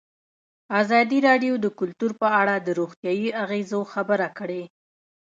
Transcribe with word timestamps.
ازادي 0.81 1.19
راډیو 1.27 1.53
د 1.59 1.65
کلتور 1.79 2.11
په 2.21 2.27
اړه 2.41 2.55
د 2.59 2.67
روغتیایي 2.79 3.29
اغېزو 3.43 3.81
خبره 3.93 4.27
کړې. 4.37 4.63